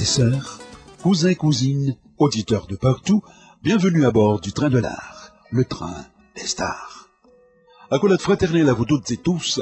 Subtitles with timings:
[0.00, 0.60] et sœurs,
[1.02, 3.22] cousins, cousines, auditeurs de partout,
[3.62, 6.06] bienvenue à bord du train de l'art, le train
[6.36, 7.10] des stars.
[7.90, 9.60] Accolade fraternelle à vous toutes et tous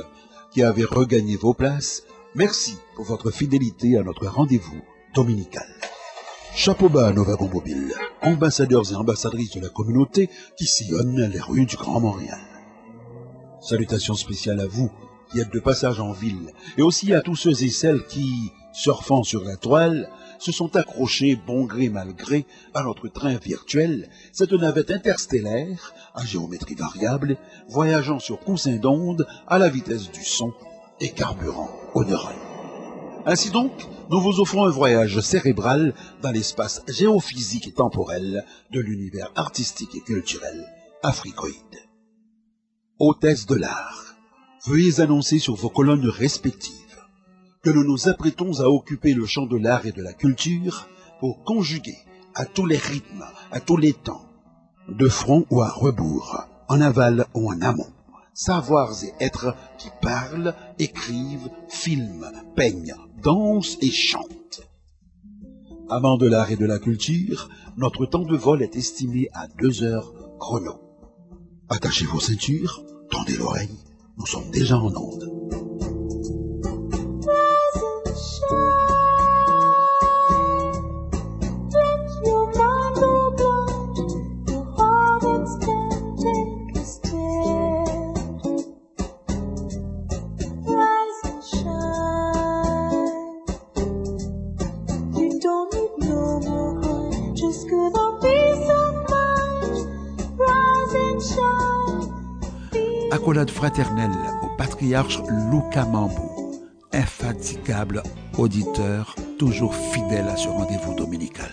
[0.53, 2.04] qui avez regagné vos places,
[2.36, 4.81] merci pour votre fidélité à notre rendez-vous
[5.12, 5.67] dominical.
[6.54, 7.93] Chapeau bas à nos wagons mobiles,
[8.23, 12.39] ambassadeurs et ambassadrices de la communauté qui sillonnent les rues du Grand Montréal.
[13.61, 14.93] Salutations spéciales à vous
[15.31, 19.23] qui êtes de passage en ville, et aussi à tous ceux et celles qui, surfant
[19.23, 24.52] sur la toile, se sont accrochés bon gré mal gré à notre train virtuel, cette
[24.52, 27.36] navette interstellaire à géométrie variable,
[27.68, 30.52] voyageant sur coussin d'onde à la vitesse du son
[31.00, 32.34] et carburant onéreux.
[33.27, 33.72] Ainsi donc,
[34.11, 40.00] nous vous offrons un voyage cérébral dans l'espace géophysique et temporel de l'univers artistique et
[40.00, 40.67] culturel
[41.02, 41.55] africoïde.
[42.98, 44.17] Hôtesse de l'art,
[44.67, 46.88] veuillez annoncer sur vos colonnes respectives
[47.69, 50.88] que nous nous apprêtons à occuper le champ de l'art et de la culture
[51.20, 51.98] pour conjuguer
[52.34, 54.24] à tous les rythmes, à tous les temps,
[54.88, 57.92] de front ou à rebours, en aval ou en amont,
[58.33, 64.62] savoirs et êtres qui parlent, écrivent, filment, peignent, dansent et chantent.
[65.91, 69.83] Amants de l'art et de la culture, notre temps de vol est estimé à deux
[69.83, 70.80] heures chrono.
[71.69, 73.77] Attachez vos ceintures, tendez l'oreille,
[74.16, 75.38] nous sommes déjà en onde.
[103.47, 104.11] Fraternelle
[104.43, 106.61] au patriarche Luca Mambou,
[106.93, 108.03] infatigable
[108.37, 111.53] auditeur, toujours fidèle à ce rendez-vous dominical.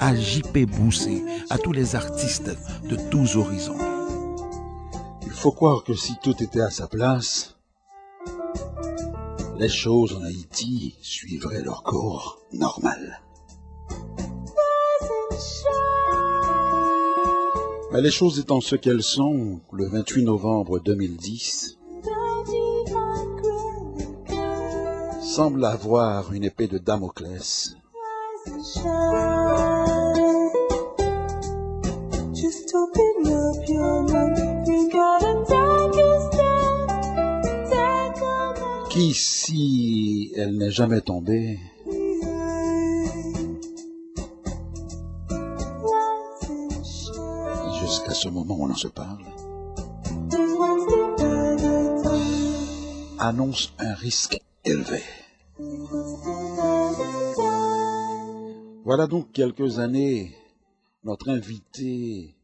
[0.00, 2.56] À JP Boussé, à tous les artistes
[2.88, 3.76] de tous horizons.
[5.22, 7.56] Il faut croire que si tout était à sa place,
[9.58, 13.20] les choses en Haïti suivraient leur cours normal.
[17.90, 21.78] Mais les choses étant ce qu'elles sont, le 28 novembre 2010
[25.22, 27.76] semble avoir une épée de Damoclès.
[38.90, 41.58] Qui, si elle n'est jamais tombée,
[48.18, 49.24] ce moment où on en se parle,
[53.20, 55.02] annonce un risque élevé.
[58.84, 60.34] Voilà donc quelques années,
[61.04, 62.34] notre invité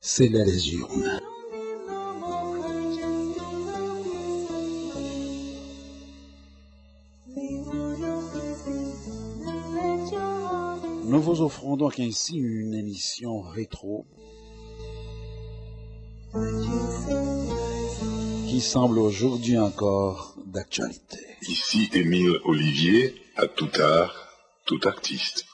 [0.00, 1.20] scellait les urnes.
[11.04, 14.06] Nous vous offrons donc ainsi une émission rétro
[18.48, 21.18] qui semble aujourd'hui encore d'actualité.
[21.42, 24.28] Ici Émile Olivier, à tout art,
[24.64, 25.44] tout artiste.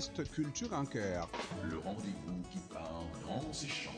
[0.00, 1.28] Culture en cœur.
[1.70, 3.90] Le rendez-vous qui parle grands et chants.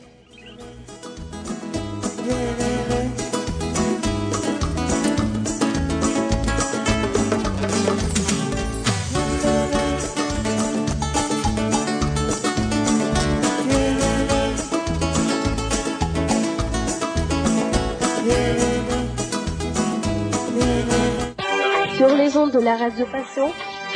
[21.95, 23.49] Sur les ondes de la radio Passion,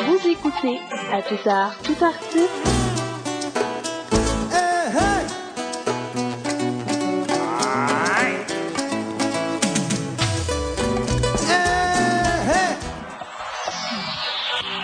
[0.05, 0.79] vous écoutez
[1.11, 2.49] à tout art, tout artiste.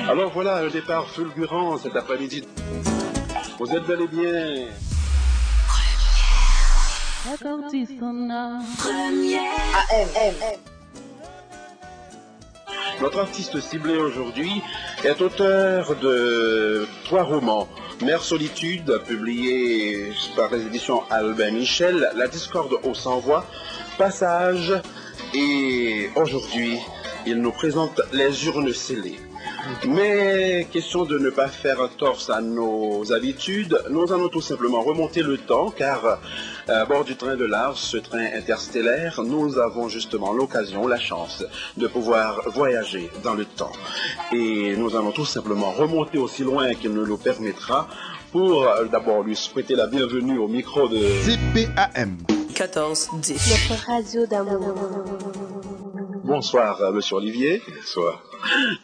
[0.07, 2.43] Alors voilà un départ fulgurant cet après-midi.
[3.59, 4.67] Vous êtes bel et bien
[13.01, 14.61] Notre artiste ciblé aujourd'hui
[15.05, 17.67] est auteur de trois romans.
[18.03, 23.45] Mère Solitude, publié par les éditions Albin Michel, La Discorde au sans-voix,
[23.99, 24.73] Passage,
[25.35, 26.79] et aujourd'hui,
[27.27, 29.19] il nous présente Les urnes scellées.
[29.87, 35.21] Mais question de ne pas faire torse à nos habitudes, nous allons tout simplement remonter
[35.21, 36.19] le temps car
[36.67, 41.43] à bord du train de l'art, ce train interstellaire, nous avons justement l'occasion, la chance
[41.77, 43.71] de pouvoir voyager dans le temps.
[44.31, 47.87] Et nous allons tout simplement remonter aussi loin qu'il nous le permettra
[48.31, 52.17] pour euh, d'abord lui souhaiter la bienvenue au micro de CPAM.
[52.53, 53.69] 14 10.
[53.69, 54.75] Notre radio d'amour.
[56.23, 57.61] Bonsoir, euh, monsieur Olivier.
[57.67, 58.23] Bonsoir.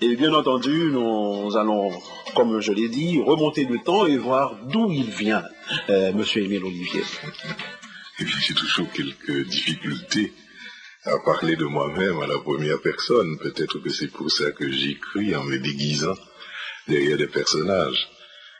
[0.01, 1.91] Et bien entendu, nous allons,
[2.35, 5.43] comme je l'ai dit, remonter le temps et voir d'où il vient,
[5.89, 7.03] euh, monsieur Émile Olivier.
[8.19, 10.33] Eh bien, j'ai toujours quelques difficultés
[11.05, 13.37] à parler de moi-même à la première personne.
[13.39, 16.15] Peut-être que c'est pour ça que j'écris en me déguisant
[16.87, 18.09] derrière des personnages.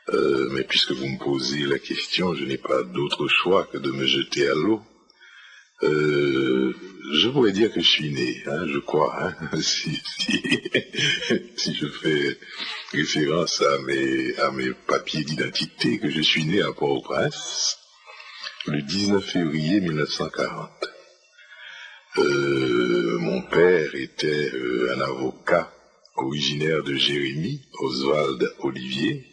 [0.08, 3.92] Euh, mais puisque vous me posez la question, je n'ai pas d'autre choix que de
[3.92, 4.82] me jeter à l'eau.
[5.82, 6.74] Euh,
[7.12, 10.42] je pourrais dire que je suis né, hein, je crois, hein, si, si,
[11.56, 12.38] si je fais
[12.92, 13.78] référence à
[14.52, 17.78] mes, papiers d'identité, que je suis né à Port-au-Prince
[18.66, 20.70] le 19 février 1940.
[22.18, 25.72] Euh, mon père était euh, un avocat
[26.16, 29.26] originaire de Jérémy, Oswald Olivier,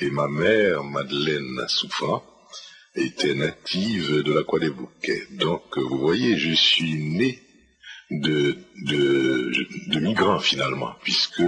[0.00, 2.22] et ma mère, Madeleine Souffrant,
[2.94, 5.22] était native de la Croix des Bouquets.
[5.32, 7.38] Donc, euh, vous voyez, je suis né
[8.10, 8.56] de,
[8.86, 9.52] de,
[9.88, 11.42] de migrants finalement, puisque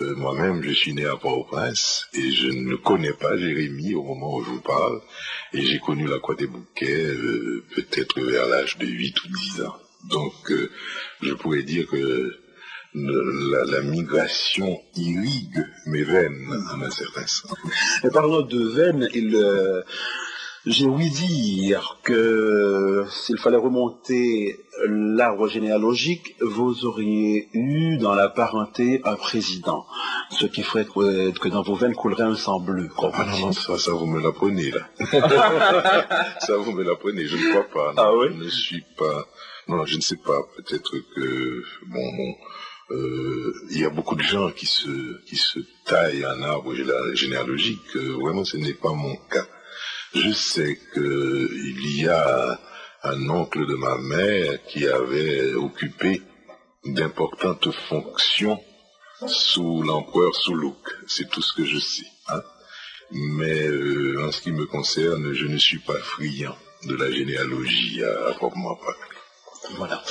[0.00, 4.36] euh, moi-même, je suis né à Port-au-Prince et je ne connais pas Jérémy au moment
[4.36, 5.00] où je vous parle.
[5.52, 9.62] Et j'ai connu la Croix des Bouquets euh, peut-être vers l'âge de 8 ou 10
[9.62, 9.76] ans.
[10.10, 10.70] Donc, euh,
[11.22, 12.36] je pourrais dire que
[12.94, 17.54] la, la migration irrigue mes veines, en un certain sens.
[18.04, 19.82] Et parlant de veine, il, euh,
[20.66, 24.58] j'ai ouï dire que s'il fallait remonter
[24.88, 29.84] l'arbre généalogique, vous auriez eu dans la parenté un président,
[30.30, 32.88] ce qui ferait que, que dans vos veines coulerait un sang bleu.
[33.12, 34.88] Ah non, non, ça, ça vous me l'apprenez là.
[36.40, 37.92] ça vous me l'apprenez, je ne crois pas.
[37.92, 38.02] non.
[38.02, 39.26] Ah oui Je ne suis pas.
[39.68, 40.40] Non, je ne sais pas.
[40.56, 42.34] Peut-être que bon, bon,
[42.90, 47.14] euh, il y a beaucoup de gens qui se qui se taillent un arbre géné-
[47.14, 47.96] généalogique.
[47.96, 49.46] Euh, vraiment, ce n'est pas mon cas.
[50.14, 52.58] Je sais que il y a
[53.02, 56.22] un oncle de ma mère qui avait occupé
[56.84, 58.60] d'importantes fonctions
[59.26, 60.76] sous l'empereur Soulouk.
[61.06, 62.06] C'est tout ce que je sais.
[62.28, 62.42] hein.
[63.10, 68.02] Mais euh, en ce qui me concerne, je ne suis pas friand de la généalogie
[68.04, 69.76] à, à proprement parler.
[69.76, 70.02] Voilà.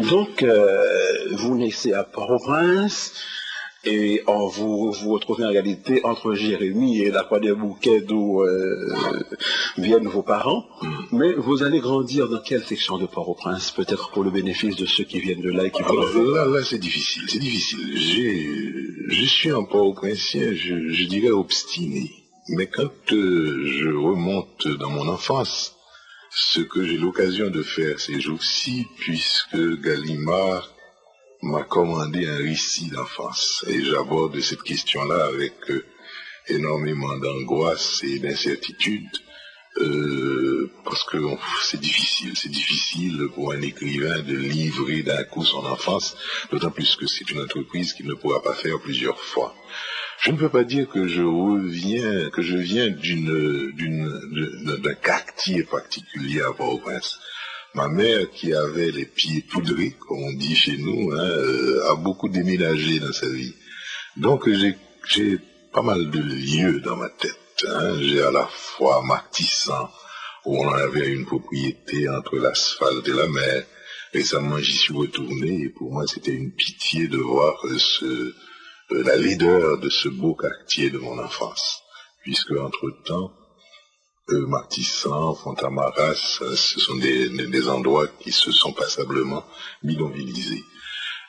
[0.00, 3.12] Donc, euh, vous naissez à Port-au-Prince
[3.84, 8.42] et en vous vous retrouvez en réalité entre Jérémy et la Croix des Bouquets d'où
[8.42, 8.92] euh,
[9.76, 10.66] viennent vos parents.
[11.12, 15.04] Mais vous allez grandir dans quelle section de Port-au-Prince Peut-être pour le bénéfice de ceux
[15.04, 17.96] qui viennent de là et qui Alors là, là c'est difficile, c'est difficile.
[17.96, 18.48] J'ai,
[19.08, 22.10] je suis un Port-au-Princien, je, je dirais obstiné.
[22.48, 25.76] Mais quand euh, je remonte dans mon enfance,
[26.30, 30.74] ce que j'ai l'occasion de faire ces jours-ci, puisque Gallimard
[31.42, 35.84] m'a commandé un récit d'enfance, et j'aborde cette question-là avec euh,
[36.48, 39.08] énormément d'angoisse et d'incertitude,
[39.80, 41.18] euh, parce que
[41.62, 46.16] c'est difficile, c'est difficile pour un écrivain de livrer d'un coup son enfance,
[46.50, 49.54] d'autant plus que c'est une entreprise qu'il ne pourra pas faire plusieurs fois.
[50.20, 54.10] Je ne peux pas dire que je reviens, que je viens d'une,
[54.82, 57.20] d'un quartier particulier à Port-au-Prince.
[57.74, 61.94] Ma mère, qui avait les pieds poudrés, comme on dit chez nous, hein, euh, a
[61.96, 63.54] beaucoup déménagé dans sa vie.
[64.16, 65.38] Donc j'ai,
[65.72, 67.64] pas mal de lieux dans ma tête.
[67.68, 67.96] hein.
[68.00, 69.88] J'ai à la fois Martissan,
[70.46, 73.64] où on avait une propriété entre l'asphalte et la mer.
[74.14, 78.34] Récemment, j'y suis retourné et pour moi, c'était une pitié de voir ce, euh,
[78.90, 81.82] la laideur de ce beau quartier de mon enfance.
[82.22, 83.30] Puisque, entre-temps,
[84.46, 89.44] Martissan, Fontamaras, euh, ce sont des, des- endroits qui se sont passablement
[89.82, 90.62] bidonvillisés.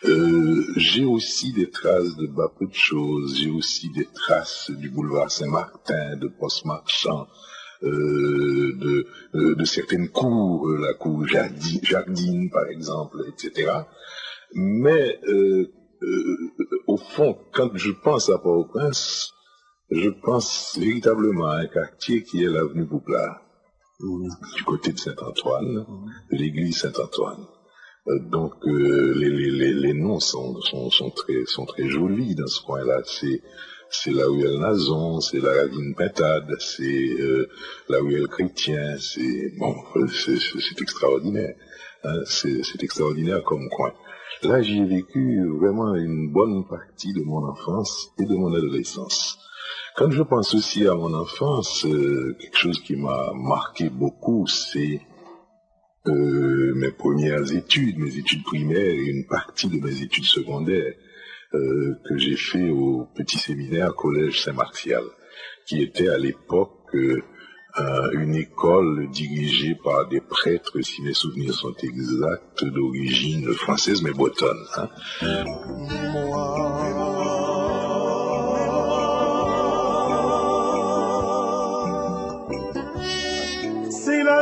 [0.05, 4.89] Euh, j'ai aussi des traces de bas peu de choses, j'ai aussi des traces du
[4.89, 7.27] boulevard Saint-Martin, de Post-Marchand,
[7.83, 13.71] euh, de, euh, de certaines cours, euh, la cour Jardi- Jardine par exemple, etc.
[14.53, 16.37] Mais euh, euh,
[16.87, 19.31] au fond, quand je pense à Port-au-Prince,
[19.91, 23.41] je pense véritablement à un quartier qui est l'avenue Bouclard,
[23.99, 25.85] du côté de Saint-Antoine,
[26.31, 27.45] de l'église Saint-Antoine.
[28.07, 32.35] Euh, donc euh, les, les, les, les noms sont, sont, sont, très, sont très jolis
[32.35, 33.01] dans ce coin-là.
[33.05, 33.41] C'est
[33.91, 37.49] c'est là où il y a le Nazon, c'est la ravine Pintade, c'est euh,
[37.89, 41.55] là où il y a le Chrétien, c'est bon, euh, c'est extraordinaire.
[42.03, 43.91] Hein, c'est extraordinaire comme coin.
[44.43, 49.37] Là, j'y ai vécu vraiment une bonne partie de mon enfance et de mon adolescence.
[49.99, 55.01] Quand je pense aussi à mon enfance, euh, quelque chose qui m'a marqué beaucoup, c'est
[56.07, 60.93] euh, mes premières études, mes études primaires et une partie de mes études secondaires
[61.53, 65.03] euh, que j'ai fait au petit séminaire collège Saint-Martial,
[65.67, 66.95] qui était à l'époque
[68.13, 74.65] une école dirigée par des prêtres, si mes souvenirs sont exacts, d'origine française mais bretonne.
[74.77, 74.87] Hein.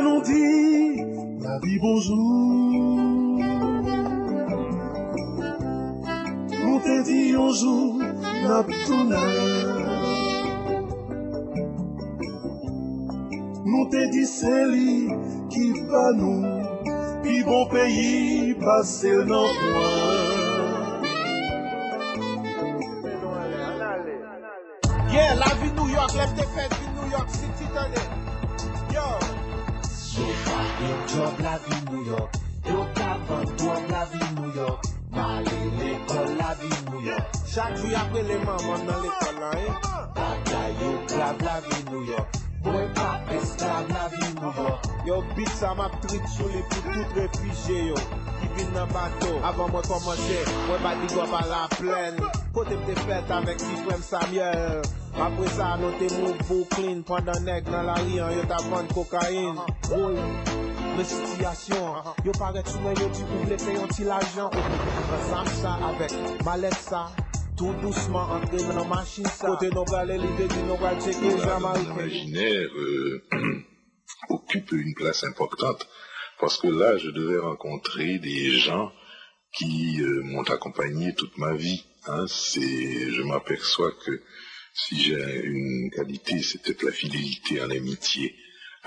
[0.01, 0.97] Nous dit
[1.41, 3.39] la vie bonjour.
[6.63, 7.97] Nous te dit un jour
[8.43, 8.65] n'a
[13.65, 15.09] Nous te dit c'est lui
[15.49, 16.43] qui va nous,
[17.23, 19.47] puis bon pays passer dans
[25.09, 26.45] Yeah, la vie New York, lève tes
[27.01, 28.93] New York City, tenez.
[28.93, 29.46] Yo.
[30.17, 32.31] Sofa, yon job la vi New York.
[32.65, 34.81] Yon kavan, job la vi New York.
[35.11, 37.37] Male, l'ekol la vi New York.
[37.53, 39.71] Chak jou apre le maman nan l'ekol la, eh
[40.17, 42.46] Bata, yon klav la vi New York.
[42.67, 44.71] Mwen pa esklav la vi mou yo
[45.07, 47.99] Yo bit sa map trit sou li pou tout refije yo
[48.41, 52.19] Ki vin nan bato Avan mwen komanse Mwen ba di gwa para plen
[52.55, 54.81] Kote mte fet avek si fwem Samuel
[55.27, 59.61] Apre sa nou te mou Brooklyn Pendan neg nan la riyan yo ta pon kokain
[59.93, 60.19] Woy
[60.97, 64.67] Resitiyasyon Yo paret sou men yo ti pou vle te yon ti la jan Yo
[64.67, 67.07] pou konsam sa avek Malet sa
[67.57, 69.47] Tout doucement entrer dans la machine ça.
[69.47, 71.87] Côté nous aller l'idée dit nous va checker Voilà, Jamaïque.
[71.87, 73.23] l'imaginaire euh,
[74.29, 75.87] occupe une place importante
[76.39, 78.91] parce que là, je devais rencontrer des gens
[79.53, 81.83] qui euh, m'ont accompagné toute ma vie.
[82.05, 82.25] Hein.
[82.27, 84.21] C'est, je m'aperçois que
[84.75, 88.35] si j'ai une qualité, c'est peut-être la fidélité en amitié.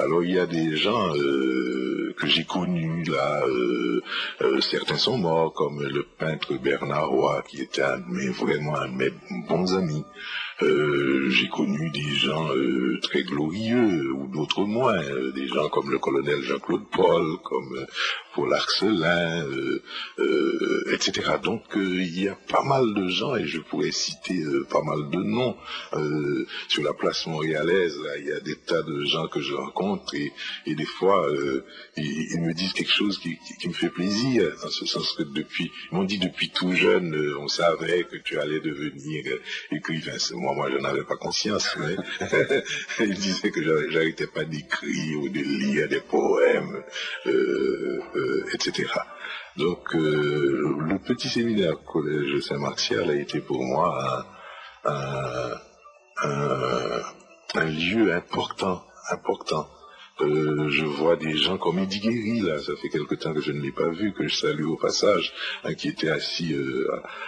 [0.01, 4.03] Alors il y a des gens euh, que j'ai connus là, euh,
[4.41, 8.89] euh, certains sont morts, comme le peintre Bernard Roy, qui était un mes, vraiment un
[8.89, 9.13] de mes
[9.47, 10.05] bons amis.
[10.63, 15.91] Euh, j'ai connu des gens euh, très glorieux, ou d'autres moins, euh, des gens comme
[15.91, 17.87] le colonel Jean-Claude Paul, comme euh,
[18.35, 19.47] Paul Arcelin,
[20.19, 21.33] euh, etc.
[21.43, 25.19] Donc il y a pas mal de gens, et je pourrais citer pas mal de
[25.23, 25.57] noms,
[26.69, 30.33] sur la place montréalaise, il y a des tas de gens que je rencontre, et,
[30.67, 31.27] et des fois,
[31.97, 35.23] ils, ils me disent quelque chose qui, qui- me fait plaisir, en ce sens que
[35.23, 39.25] depuis, ils m'ont dit depuis tout jeune, on savait que tu allais devenir
[39.71, 40.19] écrivain.
[40.19, 41.97] C'est- Moi, moi, je n'avais pas conscience, mais
[43.01, 46.83] ils disaient que j'arr- j'arrêtais pas d'écrire ou de lire des poèmes,
[47.27, 48.89] euh, euh, etc.
[49.57, 54.25] Donc, euh, le petit séminaire collège Saint-Martial a été pour moi
[54.85, 55.55] un,
[56.23, 57.03] un-
[57.55, 59.69] un lieu important, important.
[60.23, 63.53] Euh, je vois des gens comme Eddie Guéry, là, ça fait quelque temps que je
[63.53, 65.33] ne l'ai pas vu, que je salue au passage,
[65.65, 66.87] hein, qui était assis euh,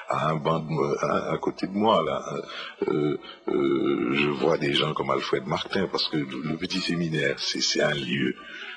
[0.08, 2.22] à, un banc de à, à côté de moi, là.
[2.88, 3.16] Euh,
[3.48, 7.82] euh, je vois des gens comme Alfred Martin, parce que le, petit séminaire, c'est c'est
[7.82, 8.34] un lieu,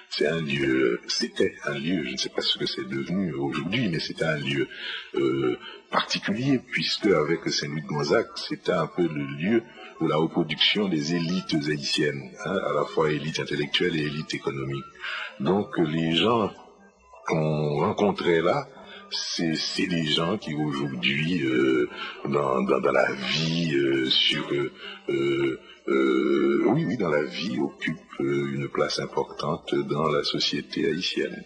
[0.09, 3.89] c'est un lieu, c'était un lieu, je ne sais pas ce que c'est devenu aujourd'hui,
[3.89, 4.67] mais c'était un lieu
[5.15, 5.57] euh,
[5.91, 9.63] particulier, puisque avec Saint-Louis de Gonzague, c'était un peu le lieu
[10.01, 14.85] de la reproduction des élites haïtiennes, hein, à la fois élite intellectuelle et élite économique.
[15.39, 16.51] Donc les gens
[17.27, 18.67] qu'on rencontrait là,
[19.11, 21.87] c'est c'est des gens qui aujourd'hui, euh,
[22.25, 24.71] dans, dans, dans la vie, euh, sur, euh,
[25.09, 30.87] euh, euh, oui, oui, dans la vie, occupent euh, une place importante dans la société
[30.87, 31.43] haïtienne.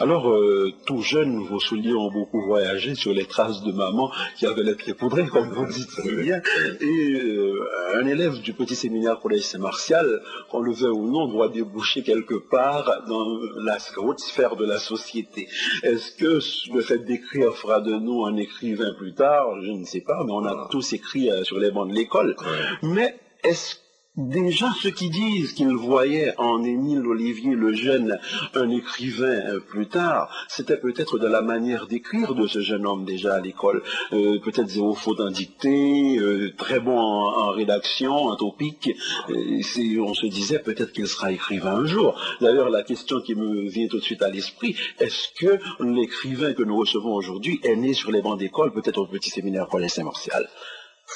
[0.00, 4.46] Alors, euh, tout jeune, vos souliers ont beaucoup voyagé sur les traces de maman qui
[4.46, 6.40] avait les pieds poudrés, comme vous dites si bien.
[6.80, 11.48] Et euh, un élève du petit séminaire collège Saint-Martial, qu'on le veuille ou non, doit
[11.48, 13.24] déboucher quelque part dans
[13.62, 15.48] la haute sphère de la société.
[15.82, 16.40] Est-ce que
[16.74, 19.60] le fait d'écrire fera de nous un écrivain plus tard?
[19.62, 22.36] Je ne sais pas, mais on a tous écrit euh, sur les bancs de l'école.
[22.82, 23.76] Mais est-ce
[24.18, 28.18] Déjà, ceux qui disent qu'ils voyaient en Émile Olivier le jeune
[28.52, 33.04] un écrivain euh, plus tard, c'était peut-être de la manière d'écrire de ce jeune homme
[33.04, 33.80] déjà à l'école.
[34.12, 38.90] Euh, peut-être zéro faute en dictée, euh, très bon en, rédaction, en topique.
[39.28, 42.20] on se disait peut-être qu'il sera écrivain un jour.
[42.40, 46.64] D'ailleurs, la question qui me vient tout de suite à l'esprit, est-ce que l'écrivain que
[46.64, 50.48] nous recevons aujourd'hui est né sur les bancs d'école, peut-être au petit séminaire Paul Saint-Martial?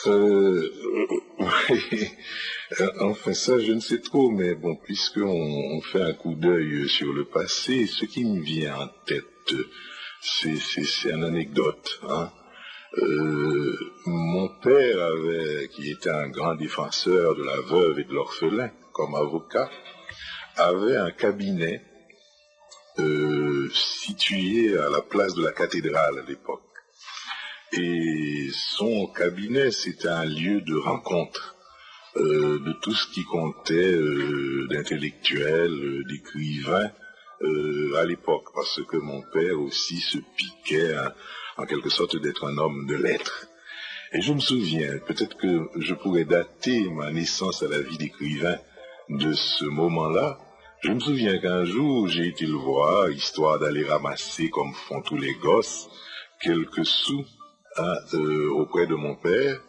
[0.07, 0.71] Euh,
[3.01, 7.13] enfin, ça, je ne sais trop, mais bon, puisqu'on on fait un coup d'œil sur
[7.13, 9.55] le passé, ce qui me vient en tête,
[10.21, 12.01] c'est une anecdote.
[12.09, 12.31] Hein.
[12.99, 18.71] Euh, mon père avait, qui était un grand défenseur de la veuve et de l'orphelin
[18.93, 19.71] comme avocat,
[20.57, 21.83] avait un cabinet
[22.99, 26.72] euh, situé à la place de la cathédrale à l'époque.
[27.75, 31.57] Et son cabinet, c'était un lieu de rencontre
[32.17, 36.91] euh, de tout ce qui comptait euh, d'intellectuels, euh, d'écrivains
[37.99, 40.95] à l'époque, parce que mon père aussi se piquait
[41.57, 43.49] en quelque sorte d'être un homme de lettres.
[44.13, 48.59] Et je me souviens, peut-être que je pourrais dater ma naissance à la vie d'écrivain
[49.09, 50.39] de ce moment-là.
[50.83, 55.19] Je me souviens qu'un jour, j'ai été le voir, histoire d'aller ramasser, comme font tous
[55.19, 55.89] les gosses,
[56.41, 57.25] quelques sous
[57.79, 59.61] euh, auprès de mon père,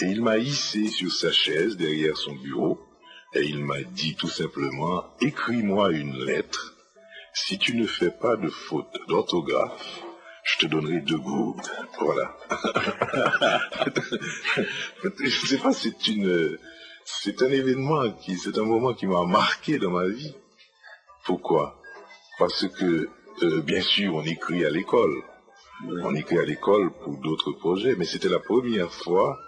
[0.00, 2.80] et il m'a hissé sur sa chaise derrière son bureau,
[3.34, 6.74] et il m'a dit tout simplement, écris-moi une lettre,
[7.32, 10.02] si tu ne fais pas de faute d'orthographe,
[10.44, 11.70] je te donnerai deux gourdes.
[12.00, 12.36] Voilà.
[15.18, 16.58] je ne sais pas, c'est une,
[17.04, 20.34] c'est un événement qui, c'est un moment qui m'a marqué dans ma vie.
[21.24, 21.80] Pourquoi?
[22.38, 23.08] Parce que,
[23.42, 25.22] euh, bien sûr, on écrit à l'école.
[25.88, 29.38] On écrit à l'école pour d'autres projets, mais c'était la première fois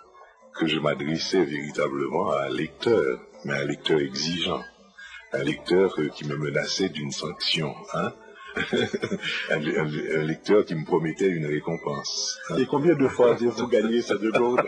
[0.55, 4.63] que je m'adressais véritablement à un lecteur, mais un lecteur exigeant,
[5.33, 8.13] un lecteur euh, qui me menaçait d'une sanction, hein
[9.51, 9.59] un,
[10.25, 12.39] lecteur qui me promettait une récompense.
[12.51, 12.57] Hein.
[12.59, 14.63] Et combien de fois avez-vous gagné cette gourde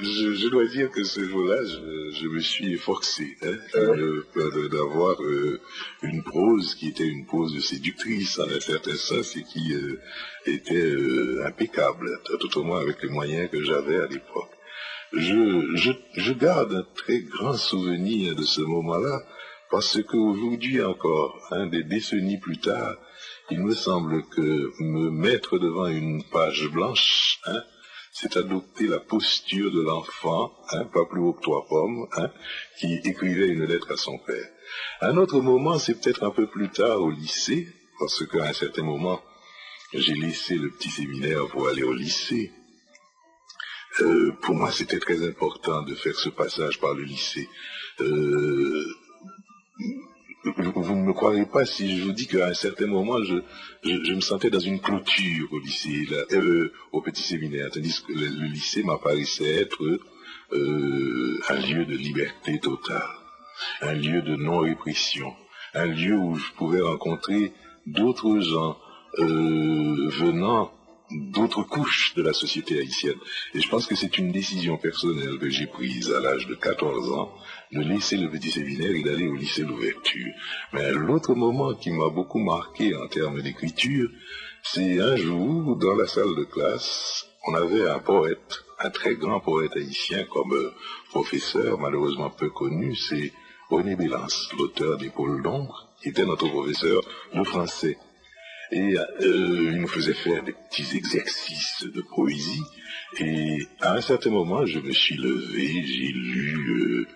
[0.00, 3.56] je, dois dire que ce jour-là, je, me suis forcé hein,
[4.70, 5.60] d'avoir euh,
[6.02, 10.00] une prose qui était une prose séductrice en un certain sens et qui euh,
[10.46, 14.50] était euh, impeccable, tout au moins avec les moyens que j'avais à l'époque.
[15.12, 19.22] Je, je, garde un très grand souvenir de ce moment-là
[19.70, 22.96] parce qu'aujourd'hui encore, hein, des décennies plus tard,
[23.50, 27.62] il me semble que me mettre devant une page blanche, hein,
[28.14, 32.30] c'est adopter la posture de l'enfant, hein, pas plus haut que trois pommes, hein,
[32.78, 34.48] qui écrivait une lettre à son père.
[35.00, 37.66] Un autre moment, c'est peut-être un peu plus tard au lycée,
[37.98, 39.20] parce qu'à un certain moment,
[39.92, 42.52] j'ai laissé le petit séminaire pour aller au lycée.
[44.00, 47.48] Euh, pour moi, c'était très important de faire ce passage par le lycée.
[48.00, 48.86] Euh,
[50.44, 53.34] vous ne me croirez pas si je vous dis qu'à un certain moment, je,
[53.84, 58.82] me sentais dans une clôture au lycée, euh, au petit séminaire, tandis que le, lycée
[58.82, 59.82] m'apparaissait être
[60.52, 63.08] euh, un lieu de liberté totale,
[63.80, 65.34] un lieu de non-répression,
[65.72, 67.52] un lieu où je pouvais rencontrer
[67.86, 68.76] d'autres gens
[69.18, 70.72] euh, venant
[71.10, 73.18] d'autres couches de la société haïtienne.
[73.54, 77.12] Et je pense que c'est une décision personnelle que j'ai prise à l'âge de 14
[77.12, 77.32] ans,
[77.72, 80.32] de laisser le petit séminaire et d'aller au lycée d'ouverture.
[80.72, 84.08] Mais l'autre moment qui m'a beaucoup marqué en termes d'écriture,
[84.62, 89.40] c'est un jour, dans la salle de classe, on avait un poète, un très grand
[89.40, 90.72] poète haïtien comme
[91.10, 93.32] professeur, malheureusement peu connu, c'est
[93.70, 95.42] René Bélance, l'auteur des Pôles
[96.00, 97.02] qui était notre professeur
[97.34, 97.98] de français.
[98.70, 102.62] Et euh, il nous faisait faire des petits exercices de poésie.
[103.18, 107.06] Et à un certain moment, je me suis levé, j'ai lu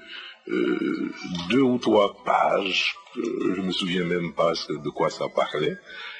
[0.48, 1.12] euh, euh,
[1.50, 2.94] deux ou trois pages.
[3.16, 5.76] je me souviens même pas de quoi ça parlait.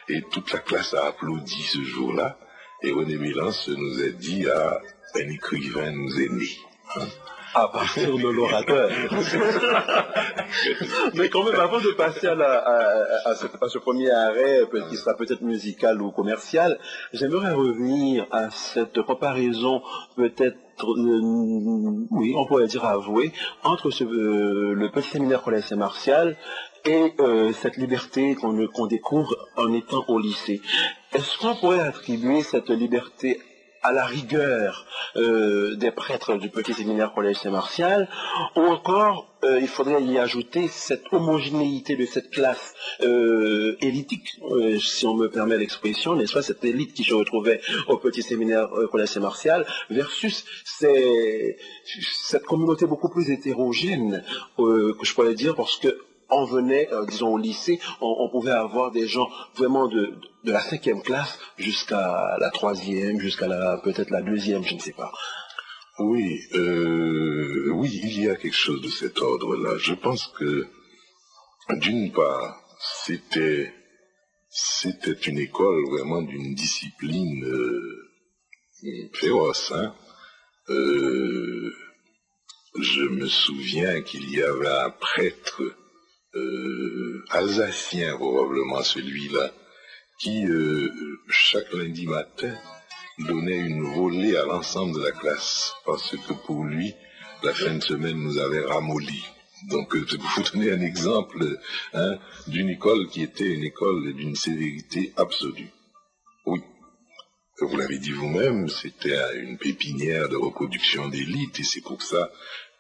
[0.08, 2.38] Et toute la classe a applaudi ce jour-là.
[2.82, 4.78] Et René Milance nous a dit, ah,
[5.14, 6.28] un écrivain nous est
[7.66, 8.88] partir de l'orateur.
[11.14, 16.12] Mais quand même, avant de passer à, ce, premier arrêt, qui sera peut-être musical ou
[16.12, 16.78] commercial,
[17.12, 19.82] j'aimerais revenir à cette comparaison
[20.16, 23.32] peut-être euh, oui, on pourrait dire avouée,
[23.64, 26.36] entre euh, le petit séminaire collège Saint-Martial
[26.84, 30.60] et euh, cette liberté qu'on découvre en étant au lycée.
[31.12, 33.40] Est-ce qu'on pourrait attribuer cette liberté
[33.82, 34.86] à la rigueur
[35.16, 38.08] euh, des prêtres du petit séminaire collège Saint-Martial,
[38.56, 44.40] ou encore euh, il faudrait y ajouter cette homogénéité de cette classe euh, élitique,
[44.80, 48.68] si on me permet l'expression, n'est-ce pas, cette élite qui se retrouvait au petit séminaire
[48.90, 54.24] collège Saint-Martial, versus cette communauté beaucoup plus hétérogène,
[54.56, 58.90] que je pourrais dire, parce que on venait, euh, disons, au lycée, on, pouvait avoir
[58.90, 60.14] des gens vraiment de,
[60.44, 64.92] de la cinquième classe jusqu'à la troisième, jusqu'à la peut-être la deuxième, je ne sais
[64.92, 65.10] pas.
[65.98, 69.78] Oui, euh, oui, il y a quelque chose de cet ordre-là.
[69.78, 70.66] Je pense que,
[71.70, 73.72] d'une part, c'était,
[74.48, 78.08] c'était une école vraiment d'une discipline euh,
[79.14, 79.72] féroce.
[79.72, 79.92] Hein.
[80.68, 81.72] Euh,
[82.78, 85.62] je me souviens qu'il y avait un prêtre
[86.34, 89.52] euh, alsacien, probablement celui-là,
[90.20, 90.90] qui euh,
[91.28, 92.54] chaque lundi matin
[93.18, 96.94] donnait une volée à l'ensemble de la classe, parce que pour lui,
[97.42, 99.24] la fin de semaine nous avait ramolli.
[99.70, 101.58] Donc, euh, vous donner un exemple
[101.92, 105.70] hein, d'une école qui était une école d'une sévérité absolue.
[106.46, 106.60] Oui,
[107.60, 112.30] vous l'avez dit vous-même, c'était une pépinière de reproduction d'élite, et c'est pour ça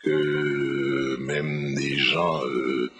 [0.04, 2.90] que même des gens euh,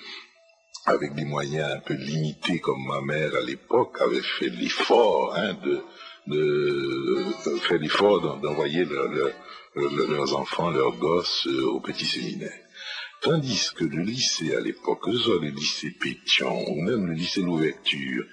[0.89, 5.55] avec des moyens un peu limités, comme ma mère à l'époque, avaient fait l'effort hein,
[5.65, 5.81] de,
[6.27, 7.25] de,
[7.61, 9.33] faire l'effort d'en- d'envoyer leur- leur-
[9.77, 12.53] leur- leurs enfants, leurs gosses euh, au petit séminaire.
[13.21, 17.15] Tandis que le lycée à l'époque, que ce soit le lycée Pétion ou même le
[17.15, 18.25] lycée L'Ouverture,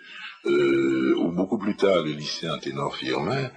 [0.45, 3.49] euh, ou beaucoup plus tard le lycée Anténor Firmin,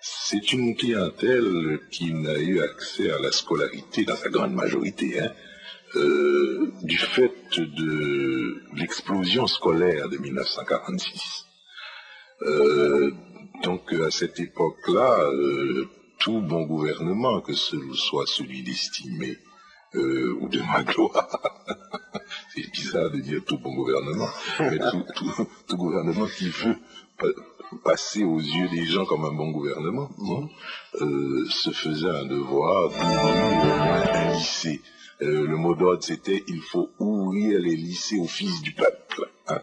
[0.00, 5.30] c'est une clientèle qui n'a eu accès à la scolarité dans sa grande majorité, hein,
[5.96, 11.44] euh, du fait de l'explosion scolaire de 1946.
[12.42, 13.10] Euh,
[13.62, 15.86] donc à cette époque-là, euh,
[16.18, 19.36] tout bon gouvernement, que ce soit celui d'Estimé
[19.94, 21.28] euh, ou de Magloire,
[22.54, 24.28] c'est bizarre de dire tout bon gouvernement,
[24.60, 26.76] mais tout, tout- tout gouvernement qui veut
[27.18, 27.26] pa-
[27.84, 30.48] passer aux yeux des gens comme un bon gouvernement, non
[31.02, 34.80] euh, se faisait un devoir d'ouvrir un lycée.
[35.22, 39.28] Euh, le mot d'ordre c'était il faut ouvrir les lycées aux fils du peuple.
[39.48, 39.60] hein.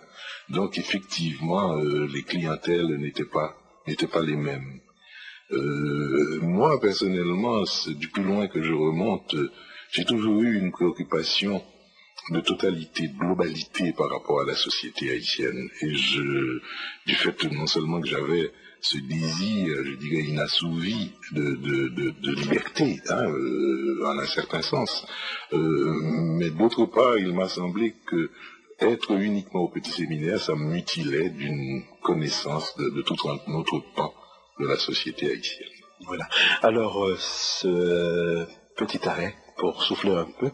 [0.50, 4.80] Donc effectivement, euh, les clientèles n'étaient pas n'étaient pas les mêmes.
[5.52, 9.36] Euh, moi personnellement, du plus loin que je remonte,
[9.91, 11.63] j'ai toujours eu une préoccupation
[12.32, 15.70] de totalité, de globalité par rapport à la société haïtienne.
[15.82, 16.60] Et je,
[17.06, 22.32] du fait non seulement que j'avais ce désir, je dirais inassouvi de, de, de, de
[22.32, 25.06] liberté, hein, euh, en un certain sens,
[25.54, 25.94] euh,
[26.40, 28.30] mais d'autre part, il m'a semblé que
[28.80, 34.13] être uniquement au petit séminaire, ça mutilait d'une connaissance de, de tout un autre pan
[34.60, 35.70] de la société haïtienne.
[36.06, 36.28] Voilà.
[36.62, 40.52] Alors, euh, ce petit arrêt pour souffler un peu,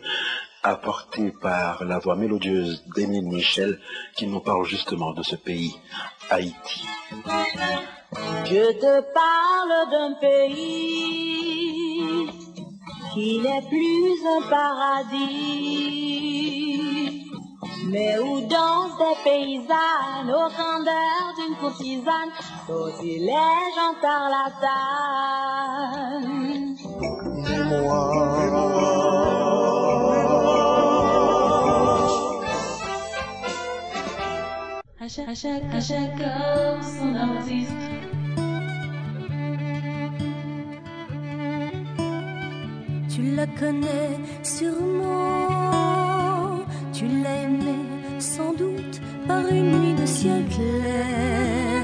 [0.64, 3.80] apporté par la voix mélodieuse d'Émile Michel,
[4.16, 5.76] qui nous parle justement de ce pays,
[6.30, 6.88] Haïti.
[8.46, 10.64] Je te parle d'un pays
[13.14, 15.44] qui n'est plus un paradis,
[17.88, 22.32] mais où dansent des paysannes aux grandeurs d'une courtisane,
[22.66, 24.64] sortilège en tarlatane.
[35.04, 36.24] À chaque, à chaque,
[36.82, 37.74] son artiste.
[43.14, 45.50] Tu la connais sûrement,
[46.94, 47.86] tu l'as aimée
[48.18, 51.84] sans doute par une nuit de ciel clair,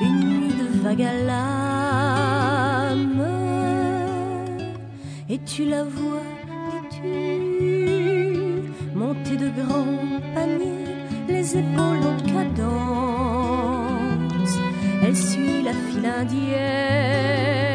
[0.00, 1.14] une nuit de vague à
[2.94, 3.26] l'âme,
[5.28, 6.22] et tu la vois,
[6.90, 10.77] dis-tu, monter de grands paniers,
[11.48, 13.38] les épaules en cadence,
[15.02, 17.67] elle suit la file indienne.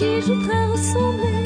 [0.00, 1.39] qui je voudrais ressembler.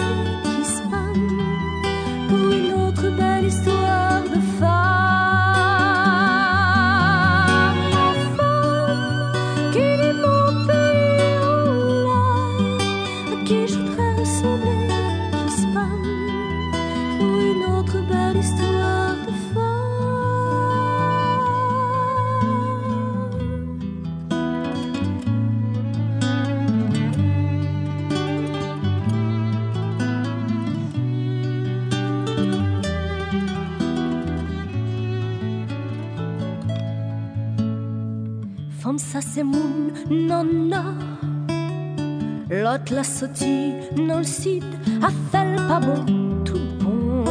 [42.84, 44.64] Tlassoti, dans le sud,
[45.02, 46.04] a fait pas bon,
[46.44, 47.24] tout bon.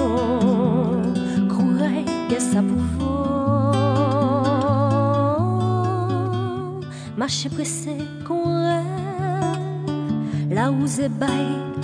[1.48, 3.04] Croirait que ça pouvait.
[7.16, 8.64] Marcher pressé, qu'on
[10.50, 11.30] là où c'est bail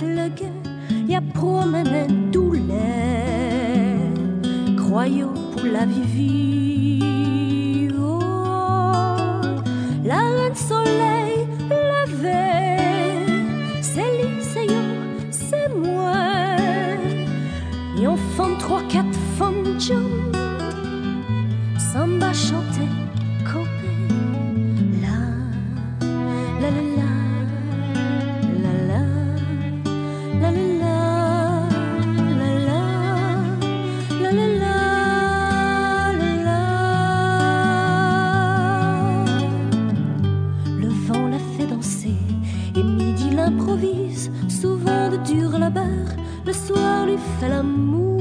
[0.02, 3.96] le gain, y a promené tout l'air.
[4.76, 6.69] Croyons pour la vivre.
[44.48, 46.06] souvent de dur labeur,
[46.46, 48.19] le soir lui fait l'amour.